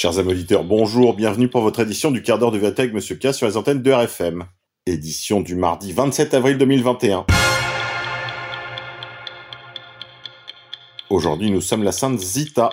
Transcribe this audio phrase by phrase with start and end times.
[0.00, 3.34] Chers amis auditeurs, bonjour, bienvenue pour votre édition du quart d'heure de vérité Monsieur K
[3.34, 4.44] sur les antennes de RFM.
[4.86, 7.26] Édition du mardi 27 avril 2021.
[11.10, 12.70] Aujourd'hui, nous sommes la Sainte Zita.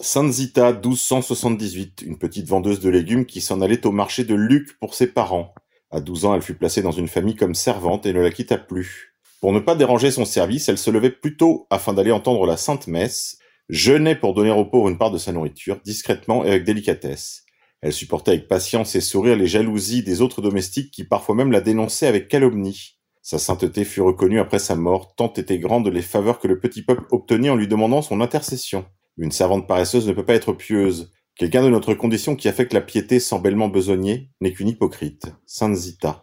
[0.00, 4.78] Sainte Zita, 1278, une petite vendeuse de légumes qui s'en allait au marché de Luc
[4.80, 5.54] pour ses parents.
[5.90, 8.56] À 12 ans, elle fut placée dans une famille comme servante et ne la quitta
[8.56, 9.14] plus.
[9.42, 12.56] Pour ne pas déranger son service, elle se levait plus tôt afin d'aller entendre la
[12.56, 13.36] Sainte Messe,
[13.68, 17.44] jeûnait pour donner aux pauvres une part de sa nourriture, discrètement et avec délicatesse.
[17.80, 21.60] Elle supportait avec patience et sourire les jalousies des autres domestiques qui parfois même la
[21.60, 22.98] dénonçaient avec calomnie.
[23.20, 26.82] Sa sainteté fut reconnue après sa mort, tant étaient grandes les faveurs que le petit
[26.82, 28.84] peuple obtenait en lui demandant son intercession.
[29.16, 31.12] Une servante paresseuse ne peut pas être pieuse.
[31.36, 35.26] Quelqu'un de notre condition qui affecte la piété sans bellement besogner n'est qu'une hypocrite.
[35.46, 36.22] Sainte Zita.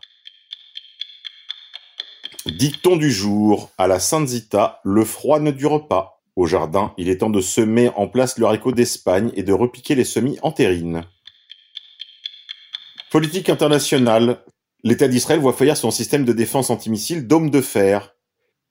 [2.46, 3.72] Dicton du jour.
[3.78, 6.21] À la Sainte Zita, le froid ne dure pas.
[6.36, 9.96] Au jardin, il est temps de semer en place le haricot d'Espagne et de repiquer
[9.96, 11.04] les semis entérines.
[13.12, 14.44] Politique internationale.
[14.84, 18.16] L'État d'Israël voit faillir son système de défense antimissile Dôme de fer.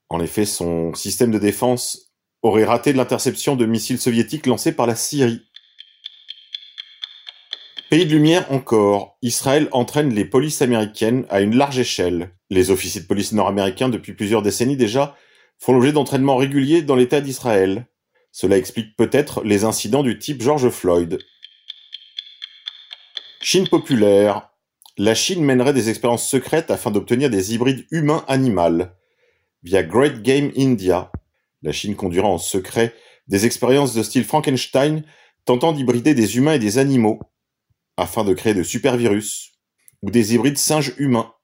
[0.08, 2.10] En effet, son système de défense
[2.42, 5.42] aurait raté l'interception de missiles soviétiques lancés par la Syrie.
[7.90, 12.30] Pays de lumière encore, Israël entraîne les polices américaines à une large échelle.
[12.48, 15.16] Les officiers de police nord-américains, depuis plusieurs décennies déjà,
[15.60, 17.86] font l'objet d'entraînements réguliers dans l'État d'Israël.
[18.32, 21.18] Cela explique peut-être les incidents du type George Floyd.
[23.42, 24.50] Chine populaire.
[24.96, 28.96] La Chine mènerait des expériences secrètes afin d'obtenir des hybrides humains-animal.
[29.62, 31.12] Via Great Game India,
[31.62, 32.94] la Chine conduira en secret
[33.28, 35.04] des expériences de style Frankenstein
[35.44, 37.20] tentant d'hybrider des humains et des animaux
[37.96, 39.52] afin de créer de supervirus
[40.02, 41.34] ou des hybrides singes-humains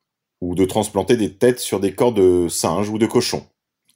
[0.40, 3.46] ou de transplanter des têtes sur des corps de singes ou de cochons.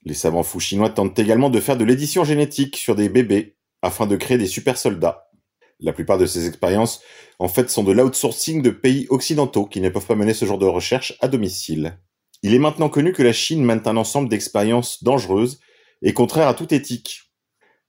[0.04, 4.06] Les savants fous chinois tentent également de faire de l'édition génétique sur des bébés afin
[4.06, 5.30] de créer des super soldats.
[5.78, 7.02] La plupart de ces expériences,
[7.38, 10.58] en fait, sont de l'outsourcing de pays occidentaux qui ne peuvent pas mener ce genre
[10.58, 11.98] de recherche à domicile.
[12.42, 15.60] Il est maintenant connu que la Chine mène un ensemble d'expériences dangereuses
[16.02, 17.32] et contraires à toute éthique.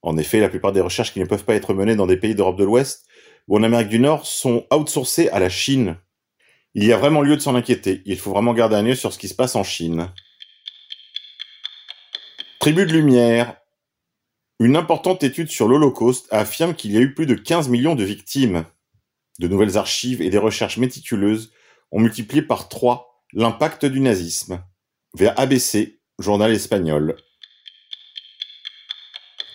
[0.02, 2.34] En effet, la plupart des recherches qui ne peuvent pas être menées dans des pays
[2.34, 3.06] d'Europe de l'Ouest
[3.48, 5.96] ou en Amérique du Nord sont outsourcées à la Chine.
[6.74, 8.02] Il y a vraiment lieu de s'en inquiéter.
[8.04, 10.08] Il faut vraiment garder un œil sur ce qui se passe en Chine.
[12.62, 13.56] Tribu de lumière.
[14.60, 18.04] Une importante étude sur l'Holocauste affirme qu'il y a eu plus de 15 millions de
[18.04, 18.64] victimes.
[19.40, 21.52] De nouvelles archives et des recherches méticuleuses
[21.90, 24.62] ont multiplié par trois l'impact du nazisme.
[25.14, 27.16] Vers ABC, journal espagnol.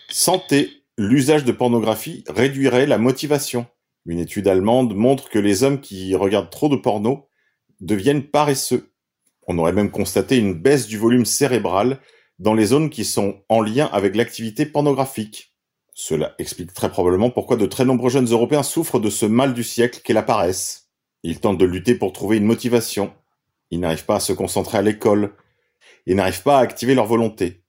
[0.09, 0.83] Santé.
[0.97, 3.67] L'usage de pornographie réduirait la motivation.
[4.05, 7.29] Une étude allemande montre que les hommes qui regardent trop de porno
[7.79, 8.91] deviennent paresseux.
[9.47, 12.01] On aurait même constaté une baisse du volume cérébral
[12.39, 15.53] dans les zones qui sont en lien avec l'activité pornographique.
[15.93, 19.63] Cela explique très probablement pourquoi de très nombreux jeunes Européens souffrent de ce mal du
[19.63, 20.89] siècle qu'est la paresse.
[21.23, 23.11] Ils tentent de lutter pour trouver une motivation.
[23.71, 25.33] Ils n'arrivent pas à se concentrer à l'école.
[26.05, 27.63] Ils n'arrivent pas à activer leur volonté.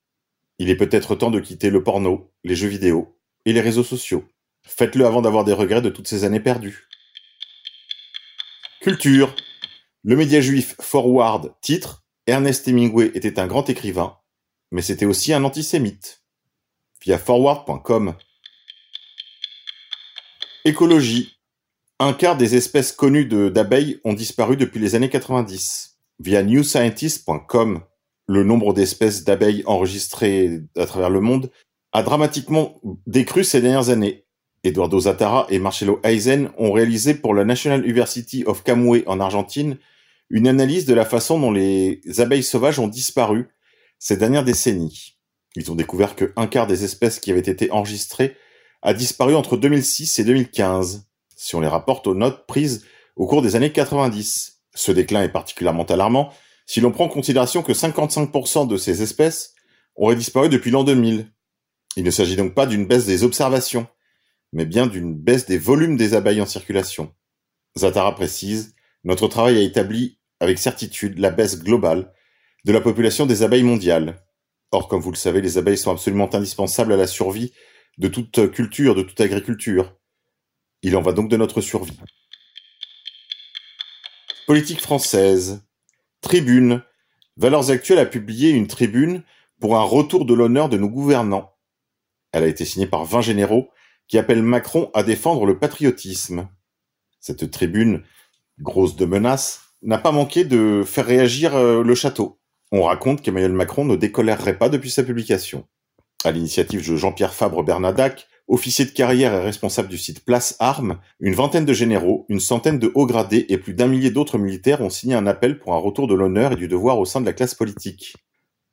[0.59, 4.25] Il est peut-être temps de quitter le porno, les jeux vidéo et les réseaux sociaux.
[4.63, 6.87] Faites-le avant d'avoir des regrets de toutes ces années perdues.
[8.83, 9.35] Culture.
[10.05, 14.18] Le média juif Forward titre Ernest Hemingway était un grand écrivain
[14.71, 16.23] mais c'était aussi un antisémite.
[17.03, 18.15] Via forward.com.
[20.65, 21.39] Écologie.
[22.01, 25.99] Un quart des espèces connues d'abeilles ont disparu depuis les années 90.
[26.21, 27.81] Via newscientist.com,
[28.27, 31.51] le nombre d'espèces d'abeilles enregistrées à travers le monde
[31.93, 34.25] a dramatiquement décru ces dernières années.
[34.65, 39.79] Eduardo Zatara et Marcelo Eisen ont réalisé pour la National University of Camue en Argentine
[40.31, 43.49] une analyse de la façon dont les abeilles sauvages ont disparu
[43.99, 45.19] ces dernières décennies.
[45.57, 48.37] Ils ont découvert que un quart des espèces qui avaient été enregistrées
[48.83, 52.85] a disparu entre 2006 et 2015, si on les rapporte aux notes prises
[53.17, 54.61] au cours des années 90.
[54.75, 56.33] Ce déclin est particulièrement alarmant
[56.67, 59.55] si l'on prend en considération que 55% de ces espèces
[59.97, 61.27] auraient disparu depuis l'an 2000.
[61.97, 63.89] Il ne s'agit donc pas d'une baisse des observations,
[64.53, 67.13] mais bien d'une baisse des volumes des abeilles en circulation.
[67.77, 72.13] Zatara précise, notre travail a établi avec certitude la baisse globale
[72.69, 74.23] de la population des abeilles mondiales.
[74.73, 77.55] Or, comme vous le savez, les abeilles sont absolument indispensables à la survie
[77.97, 79.97] de toute culture, de toute agriculture.
[80.83, 81.99] Il en va donc de notre survie.
[84.47, 85.63] Politique française.
[86.21, 86.83] Tribune.
[87.39, 89.23] Valeurs Actuelles a publié une tribune
[89.61, 91.55] pour un retour de l'honneur de nos gouvernants.
[92.33, 93.71] Elle a été signée par 20 généraux
[94.09, 96.51] qui appellent Macron à défendre le patriotisme.
[97.19, 98.03] Cette tribune,
[98.61, 102.38] grosse de menaces, n'a pas manqué de faire réagir euh, le château.
[102.71, 105.67] On raconte qu'Emmanuel Macron ne décolérerait pas depuis sa publication.
[106.25, 111.35] À l'initiative de Jean-Pierre Fabre-Bernadac, officier de carrière et responsable du site Place Armes, une
[111.35, 114.91] vingtaine de généraux, une centaine de hauts gradés et plus d'un millier d'autres militaires ont
[114.91, 117.33] signé un appel pour un retour de l'honneur et du devoir au sein de la
[117.33, 118.17] classe politique.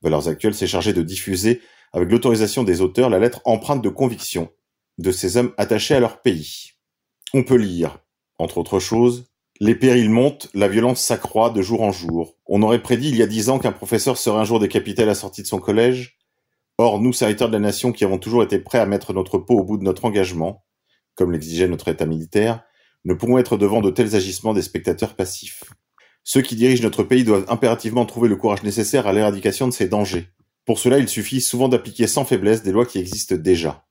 [0.02, 1.62] Valeurs Actuelles s'est chargé de diffuser,
[1.94, 4.50] avec l'autorisation des auteurs, la lettre empreinte de conviction
[4.98, 6.72] de ces hommes attachés à leur pays.
[7.34, 8.00] On peut lire,
[8.40, 9.28] entre autres choses,
[9.62, 12.36] les périls montent, la violence s'accroît de jour en jour.
[12.46, 15.06] On aurait prédit il y a dix ans qu'un professeur serait un jour décapité à
[15.06, 16.18] la sortie de son collège.
[16.78, 19.60] Or, nous, serviteurs de la nation qui avons toujours été prêts à mettre notre peau
[19.60, 20.66] au bout de notre engagement,
[21.16, 22.64] comme l'exigeait notre état militaire,
[23.06, 25.64] ne pourrons être devant de tels agissements des spectateurs passifs.
[26.24, 29.88] Ceux qui dirigent notre pays doivent impérativement trouver le courage nécessaire à l'éradication de ces
[29.88, 30.28] dangers.
[30.66, 33.86] Pour cela, il suffit souvent d'appliquer sans faiblesse des lois qui existent déjà.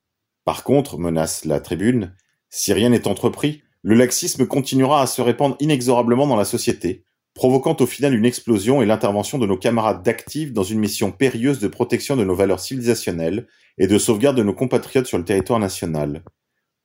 [0.45, 2.15] Par contre, menace la tribune,
[2.51, 7.05] si rien n'est entrepris, le laxisme continuera à se répandre inexorablement dans la société,
[7.35, 11.61] provoquant au final une explosion et l'intervention de nos camarades d'actifs dans une mission périlleuse
[11.61, 13.47] de protection de nos valeurs civilisationnelles
[13.77, 16.25] et de sauvegarde de nos compatriotes sur le territoire national.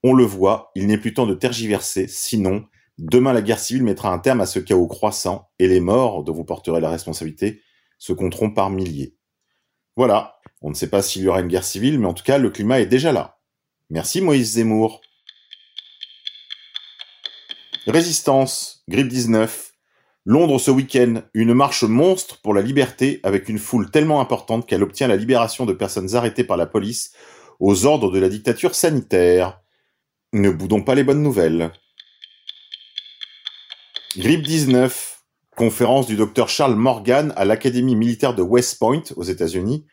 [0.03, 2.65] On le voit, il n'est plus temps de tergiverser, sinon,
[2.97, 6.33] demain la guerre civile mettra un terme à ce chaos croissant et les morts, dont
[6.33, 7.61] vous porterez la responsabilité,
[7.97, 9.15] se compteront par milliers.
[9.95, 12.39] Voilà, on ne sait pas s'il y aura une guerre civile, mais en tout cas,
[12.39, 13.39] le climat est déjà là.
[13.89, 14.99] Merci Moïse Zemmour.
[17.87, 19.71] Résistance, grippe 19.
[20.25, 24.83] Londres ce week-end, une marche monstre pour la liberté avec une foule tellement importante qu'elle
[24.83, 27.13] obtient la libération de personnes arrêtées par la police
[27.59, 29.61] aux ordres de la dictature sanitaire.
[30.33, 31.71] Ne boudons pas les bonnes nouvelles.
[34.17, 35.21] Grippe 19.
[35.55, 39.85] Conférence du docteur Charles Morgan à l'Académie militaire de West Point aux États-Unis.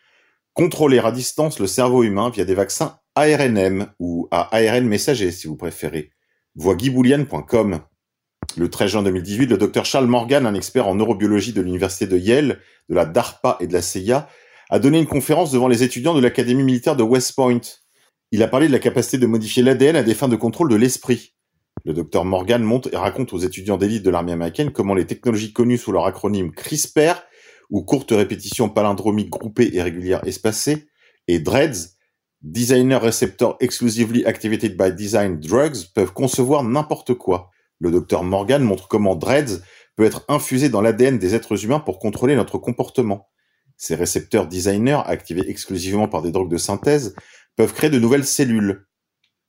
[0.54, 5.46] Contrôler à distance le cerveau humain via des vaccins ARNM ou à ARN messager si
[5.46, 6.10] vous préférez
[6.56, 6.76] voit.
[8.56, 12.16] Le 13 juin 2018, le docteur Charles Morgan, un expert en neurobiologie de l'université de
[12.16, 14.28] Yale, de la DARPA et de la CIA,
[14.70, 17.60] a donné une conférence devant les étudiants de l'Académie militaire de West Point.
[18.32, 20.76] Il a parlé de la capacité de modifier l'ADN à des fins de contrôle de
[20.76, 21.34] l'esprit.
[21.84, 25.52] Le docteur Morgan monte et raconte aux étudiants d'élite de l'armée américaine comment les technologies
[25.52, 27.22] connues sous leur acronyme CRISPR,
[27.70, 30.86] ou courte répétition palindromique groupée et régulière espacée,
[31.28, 31.95] et DREADS,
[32.42, 37.50] Designer Receptor Exclusively Activated by Design Drugs peuvent concevoir n'importe quoi.
[37.80, 39.62] Le docteur Morgan montre comment DREADS
[39.96, 43.28] peut être infusé dans l'ADN des êtres humains pour contrôler notre comportement.
[43.78, 47.14] Ces récepteurs designers, activés exclusivement par des drogues de synthèse,
[47.56, 48.86] peuvent créer de nouvelles cellules.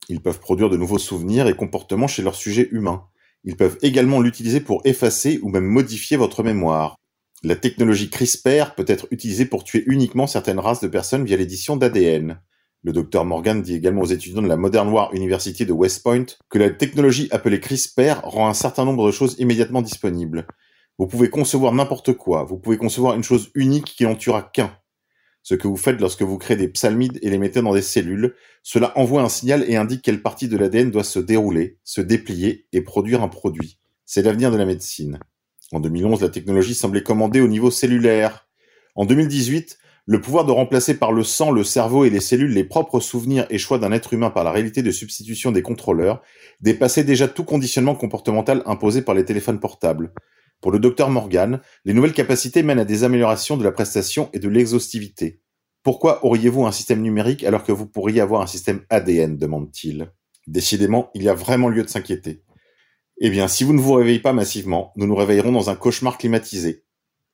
[0.08, 3.04] Ils peuvent produire de nouveaux souvenirs et comportements chez leur sujet humain.
[3.44, 6.96] Ils peuvent également l'utiliser pour effacer ou même modifier votre mémoire.
[7.42, 11.76] La technologie CRISPR peut être utilisée pour tuer uniquement certaines races de personnes via l'édition
[11.76, 12.40] d'ADN.
[12.84, 16.26] Le docteur Morgan dit également aux étudiants de la Modern War University de West Point
[16.48, 20.46] que la technologie appelée CRISPR rend un certain nombre de choses immédiatement disponibles.
[20.96, 24.76] Vous pouvez concevoir n'importe quoi, vous pouvez concevoir une chose unique qui n'en tuera qu'un.
[25.42, 28.34] Ce que vous faites lorsque vous créez des psalmides et les mettez dans des cellules,
[28.62, 32.66] cela envoie un signal et indique quelle partie de l'ADN doit se dérouler, se déplier
[32.72, 33.78] et produire un produit.
[34.04, 35.18] C'est l'avenir de la médecine.
[35.72, 38.46] En 2011, la technologie semblait commandée au niveau cellulaire.
[38.94, 39.78] En 2018,
[40.10, 43.46] le pouvoir de remplacer par le sang, le cerveau et les cellules les propres souvenirs
[43.50, 46.22] et choix d'un être humain par la réalité de substitution des contrôleurs
[46.62, 50.14] dépassait déjà tout conditionnement comportemental imposé par les téléphones portables.
[50.62, 54.38] Pour le docteur Morgan, les nouvelles capacités mènent à des améliorations de la prestation et
[54.38, 55.42] de l'exhaustivité.
[55.82, 60.10] Pourquoi auriez-vous un système numérique alors que vous pourriez avoir un système ADN demande-t-il.
[60.46, 62.42] Décidément, il y a vraiment lieu de s'inquiéter.
[63.20, 66.16] Eh bien, si vous ne vous réveillez pas massivement, nous nous réveillerons dans un cauchemar
[66.16, 66.84] climatisé.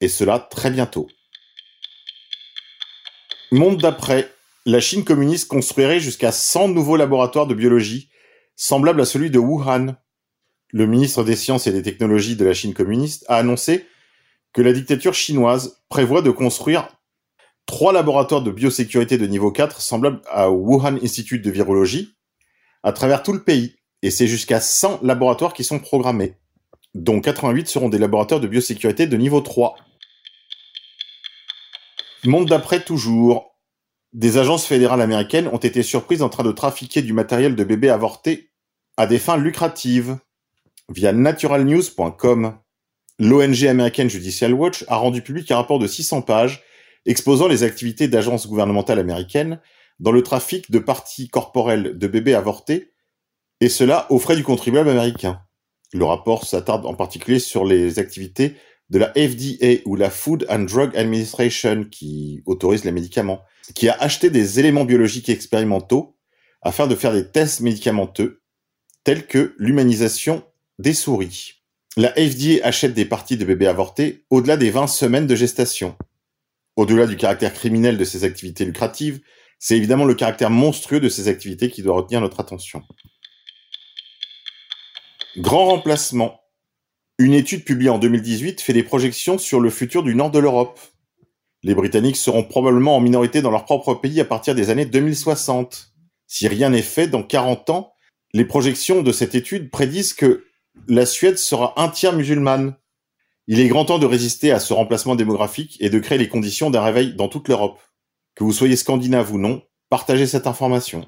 [0.01, 1.07] Et cela très bientôt.
[3.55, 4.29] Monde d'après,
[4.67, 8.11] la Chine communiste construirait jusqu'à 100 nouveaux laboratoires de biologie,
[8.57, 9.95] semblables à celui de Wuhan.
[10.73, 13.87] Le ministre des Sciences et des Technologies de la Chine communiste a annoncé
[14.53, 16.89] que la dictature chinoise prévoit de construire
[17.65, 22.17] trois laboratoires de biosécurité de niveau 4 semblables à Wuhan Institute de virologie
[22.83, 23.77] à travers tout le pays.
[24.03, 26.35] Et c'est jusqu'à 100 laboratoires qui sont programmés,
[26.97, 29.77] dont 88 seront des laboratoires de biosécurité de niveau 3.
[32.27, 33.59] Monde d'après toujours.
[34.15, 37.91] Des agences fédérales américaines ont été surprises en train de trafiquer du matériel de bébés
[37.91, 38.51] avortés
[38.97, 40.19] à des fins lucratives
[40.89, 42.59] via naturalnews.com.
[43.19, 46.63] L'ONG américaine Judicial Watch a rendu public un rapport de 600 pages
[47.07, 49.61] exposant les activités d'agences gouvernementales américaines
[50.01, 52.93] dans le trafic de parties corporelles de bébés avortés,
[53.61, 55.41] et cela aux frais du contribuable américain.
[55.93, 58.57] Le rapport s'attarde en particulier sur les activités
[58.91, 63.43] de la FDA ou la Food and Drug Administration qui autorise les médicaments,
[63.75, 66.17] qui a acheté des éléments biologiques expérimentaux
[66.63, 68.43] afin de faire des tests médicamenteux
[69.05, 70.45] tels que l'humanisation
[70.79, 71.63] des souris.
[71.97, 75.97] La FDA achète des parties de bébés avortés au-delà des 20 semaines de gestation.
[76.77, 79.21] Au-delà du caractère criminel de ces activités lucratives,
[79.67, 82.83] C'est évidemment le caractère monstrueux de ces activités qui doit retenir notre attention.
[85.39, 86.44] Grand remplacement.
[87.19, 90.81] Une étude publiée en 2018 fait des projections sur le futur du nord de l'Europe.
[91.63, 95.93] Les Britanniques seront probablement en minorité dans leur propre pays à partir des années 2060.
[96.27, 97.95] Si rien n'est fait, dans 40 ans,
[98.33, 100.45] les projections de cette étude prédisent que
[100.89, 102.75] la Suède sera un tiers musulmane.
[103.47, 106.71] Il est grand temps de résister à ce remplacement démographique et de créer les conditions
[106.71, 107.81] d'un réveil dans toute l'Europe.
[108.35, 111.07] Que vous soyez scandinave ou non, partagez cette information.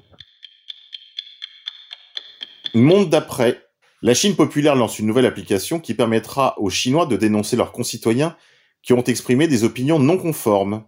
[2.73, 3.66] Monde d'après.
[4.03, 8.37] La Chine populaire lance une nouvelle application qui permettra aux Chinois de dénoncer leurs concitoyens
[8.83, 10.85] qui ont exprimé des opinions non conformes.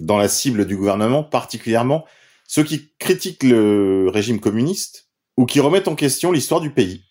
[0.00, 2.04] Dans la cible du gouvernement, particulièrement
[2.46, 7.04] ceux qui critiquent le régime communiste ou qui remettent en question l'histoire du pays.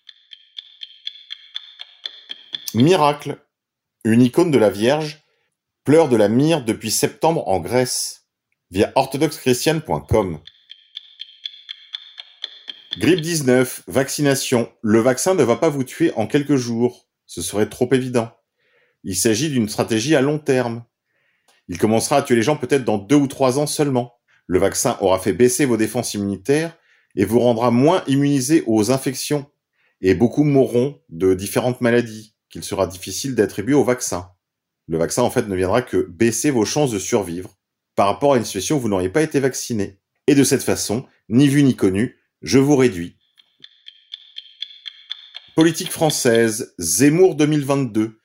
[2.74, 3.38] Miracle.
[4.06, 5.24] Une icône de la Vierge
[5.86, 8.28] pleure de la myrrhe depuis septembre en Grèce
[8.72, 10.40] via orthodoxechristiane.com.
[12.98, 14.72] Grippe 19, vaccination.
[14.84, 17.08] Le vaccin ne va pas vous tuer en quelques jours.
[17.26, 18.32] Ce serait trop évident.
[19.04, 20.86] Il s'agit d'une stratégie à long terme.
[21.68, 24.14] Il commencera à tuer les gens peut-être dans deux ou trois ans seulement.
[24.46, 26.78] Le vaccin aura fait baisser vos défenses immunitaires
[27.16, 29.48] et vous rendra moins immunisés aux infections.
[30.02, 34.30] Et beaucoup mourront de différentes maladies qu'il sera difficile d'attribuer au vaccin.
[34.88, 37.58] Le vaccin, en fait, ne viendra que baisser vos chances de survivre
[37.96, 40.00] par rapport à une situation où vous n'auriez pas été vacciné.
[40.28, 43.16] Et de cette façon, ni vu ni connu, je vous réduis.
[45.56, 48.20] Politique française, Zemmour 2022.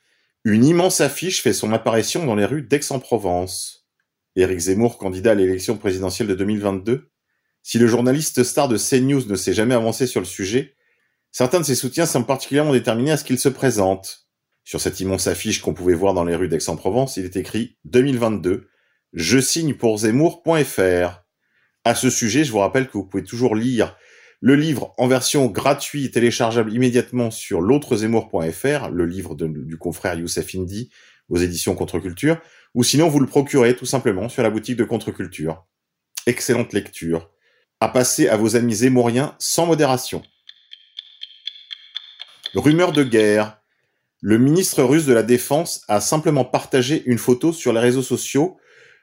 [0.44, 3.86] Une immense affiche fait son apparition dans les rues d'Aix-en-Provence.
[4.34, 7.10] Éric Zemmour, candidat à l'élection présidentielle de 2022.
[7.62, 10.74] Si le journaliste star de CNews ne s'est jamais avancé sur le sujet,
[11.30, 14.26] certains de ses soutiens sont particulièrement déterminés à ce qu'il se présente.
[14.64, 18.68] Sur cette immense affiche qu'on pouvait voir dans les rues d'Aix-en-Provence, il est écrit 2022.
[19.12, 21.22] Je signe pour Zemmour.fr.
[21.84, 23.96] À ce sujet, je vous rappelle que vous pouvez toujours lire
[24.40, 30.90] le livre en version gratuite téléchargeable immédiatement sur l'autrezemmour.fr, le livre du confrère Youssef Indy
[31.28, 32.40] aux éditions Contre-Culture,
[32.74, 35.66] ou sinon vous le procurez tout simplement sur la boutique de Contre-Culture.
[36.26, 37.30] Excellente lecture.
[37.80, 40.22] À passer à vos amis zémouriens sans modération.
[42.54, 43.60] Rumeur de guerre.
[44.20, 48.58] Le ministre russe de la Défense a simplement partagé une photo sur les réseaux sociaux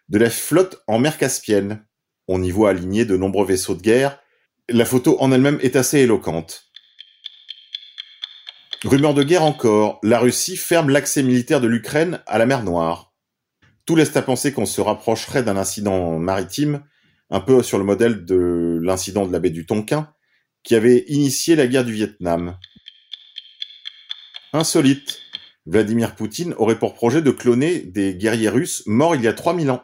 [0.09, 1.85] de la flotte en mer Caspienne.
[2.27, 4.19] On y voit aligner de nombreux vaisseaux de guerre
[4.69, 6.71] la photo en elle-même est assez éloquente.
[8.83, 13.13] Rumeur de guerre encore, la Russie ferme l'accès militaire de l'Ukraine à la mer Noire.
[13.85, 16.83] Tout laisse à penser qu'on se rapprocherait d'un incident maritime,
[17.29, 20.11] un peu sur le modèle de l'incident de la baie du Tonkin,
[20.63, 22.57] qui avait initié la guerre du Vietnam.
[24.53, 25.19] Insolite,
[25.65, 29.69] Vladimir Poutine aurait pour projet de cloner des guerriers russes morts il y a 3000
[29.69, 29.83] ans.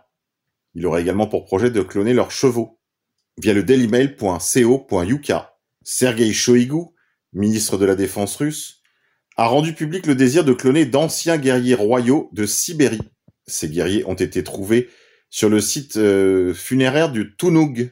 [0.73, 2.80] Il aurait également pour projet de cloner leurs chevaux
[3.41, 5.33] via le dailymail.co.uk.
[5.81, 6.93] Sergei Shoigu,
[7.33, 8.81] ministre de la Défense russe,
[9.35, 13.01] a rendu public le désir de cloner d'anciens guerriers royaux de Sibérie.
[13.47, 14.89] Ces guerriers ont été trouvés
[15.31, 17.91] sur le site euh, funéraire du Tunug,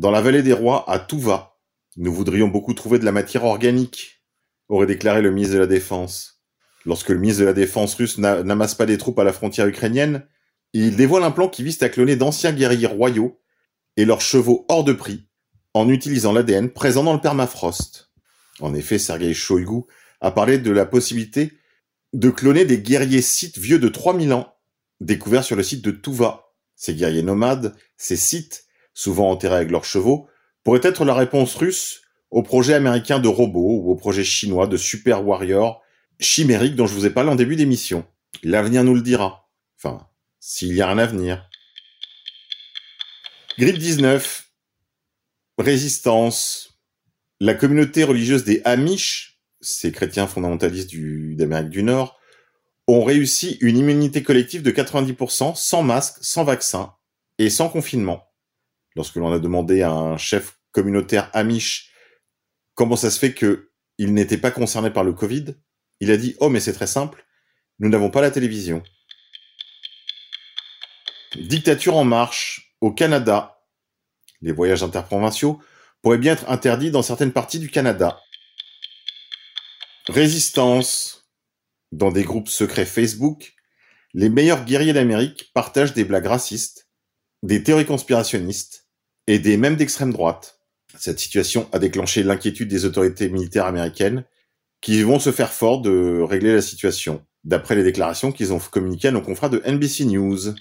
[0.00, 1.56] dans la vallée des rois à Tuva.
[1.96, 4.24] Nous voudrions beaucoup trouver de la matière organique,
[4.68, 6.42] aurait déclaré le ministre de la Défense.
[6.86, 10.26] Lorsque le ministre de la Défense russe n'amasse pas des troupes à la frontière ukrainienne,
[10.72, 13.38] il dévoile un plan qui vise à cloner d'anciens guerriers royaux
[13.98, 15.26] et leurs chevaux hors de prix
[15.74, 18.10] en utilisant l'ADN présent dans le permafrost.
[18.60, 19.82] En effet, Sergei Shoigu
[20.20, 21.52] a parlé de la possibilité
[22.12, 24.54] de cloner des guerriers sites vieux de 3000 ans,
[25.00, 26.52] découverts sur le site de Tuva.
[26.76, 30.28] Ces guerriers nomades, ces sites, souvent enterrés avec leurs chevaux,
[30.62, 34.76] pourraient être la réponse russe au projet américain de robots ou au projet chinois de
[34.76, 35.82] super warrior
[36.20, 38.06] chimérique dont je vous ai parlé en début d'émission.
[38.44, 39.50] L'avenir nous le dira.
[39.76, 40.06] Enfin,
[40.38, 41.48] s'il y a un avenir.
[43.58, 44.52] Grippe 19,
[45.58, 46.78] résistance.
[47.40, 52.20] La communauté religieuse des Amish, ces chrétiens fondamentalistes d'Amérique du Nord,
[52.86, 56.94] ont réussi une immunité collective de 90% sans masque, sans vaccin
[57.38, 58.30] et sans confinement.
[58.94, 61.92] Lorsque l'on a demandé à un chef communautaire Amish
[62.76, 65.56] comment ça se fait qu'il n'était pas concerné par le Covid,
[65.98, 67.26] il a dit Oh, mais c'est très simple,
[67.80, 68.84] nous n'avons pas la télévision.
[71.34, 73.60] Dictature en marche au Canada,
[74.40, 75.60] les voyages interprovinciaux
[76.02, 78.20] pourraient bien être interdits dans certaines parties du Canada.
[80.08, 81.14] Résistance.
[81.90, 83.54] Dans des groupes secrets Facebook,
[84.12, 86.86] les meilleurs guerriers d'Amérique partagent des blagues racistes,
[87.42, 88.86] des théories conspirationnistes
[89.26, 90.60] et des mêmes d'extrême droite.
[90.98, 94.24] Cette situation a déclenché l'inquiétude des autorités militaires américaines
[94.80, 99.08] qui vont se faire fort de régler la situation, d'après les déclarations qu'ils ont communiquées
[99.08, 100.54] à nos confrères de NBC News.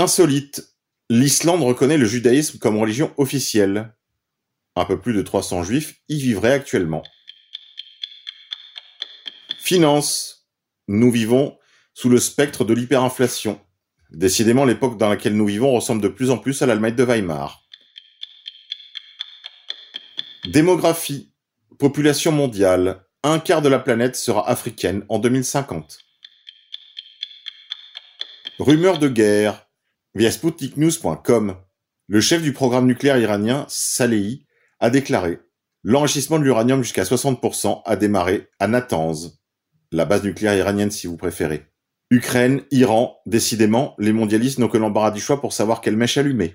[0.00, 0.62] Insolite.
[1.10, 3.94] L'Islande reconnaît le judaïsme comme religion officielle.
[4.74, 7.02] Un peu plus de 300 juifs y vivraient actuellement.
[9.58, 10.48] Finance.
[10.88, 11.58] Nous vivons
[11.92, 13.60] sous le spectre de l'hyperinflation.
[14.10, 17.62] Décidément, l'époque dans laquelle nous vivons ressemble de plus en plus à l'Allemagne de Weimar.
[20.46, 21.34] Démographie.
[21.78, 23.04] Population mondiale.
[23.22, 25.98] Un quart de la planète sera africaine en 2050.
[28.58, 29.66] Rumeur de guerre.
[30.16, 31.56] Via SputnikNews.com,
[32.08, 34.44] le chef du programme nucléaire iranien, Salehi,
[34.80, 35.38] a déclaré
[35.84, 39.40] L'enrichissement de l'uranium jusqu'à 60% a démarré à Natanz,
[39.92, 41.64] la base nucléaire iranienne si vous préférez.
[42.10, 46.54] Ukraine, Iran, décidément, les mondialistes n'ont que l'embarras du choix pour savoir quelle mèche allumer.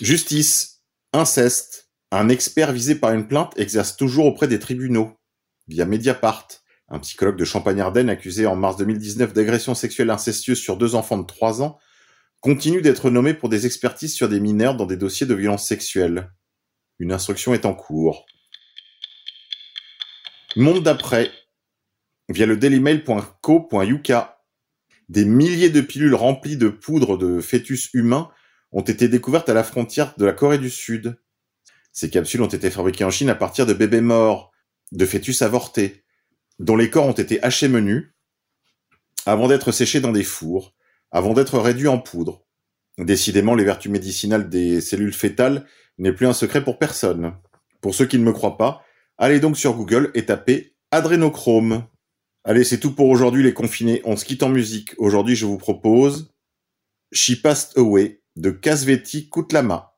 [0.00, 1.90] Justice, inceste.
[2.10, 5.12] Un expert visé par une plainte exerce toujours auprès des tribunaux.
[5.68, 6.48] Via Mediapart,
[6.90, 11.26] un psychologue de Champagne-Ardenne accusé en mars 2019 d'agression sexuelle incestueuse sur deux enfants de
[11.26, 11.78] 3 ans
[12.40, 16.32] continue d'être nommé pour des expertises sur des mineurs dans des dossiers de violences sexuelles.
[16.98, 18.26] Une instruction est en cours.
[20.56, 21.30] Monde d'après,
[22.28, 24.12] via le dailymail.co.uk.
[25.08, 28.30] Des milliers de pilules remplies de poudre de fœtus humains
[28.72, 31.20] ont été découvertes à la frontière de la Corée du Sud.
[31.92, 34.52] Ces capsules ont été fabriquées en Chine à partir de bébés morts,
[34.92, 36.04] de fœtus avortés,
[36.60, 38.12] dont les corps ont été hachés menus,
[39.24, 40.74] avant d'être séchés dans des fours,
[41.10, 42.44] avant d'être réduits en poudre.
[42.98, 47.34] Décidément, les vertus médicinales des cellules fétales n'est plus un secret pour personne.
[47.80, 48.84] Pour ceux qui ne me croient pas,
[49.16, 51.84] allez donc sur Google et tapez adrénochrome.
[52.44, 54.02] Allez, c'est tout pour aujourd'hui les confinés.
[54.04, 54.94] On se quitte en musique.
[54.98, 56.30] Aujourd'hui, je vous propose
[57.10, 59.89] She Passed Away de Kasveti Kutlama.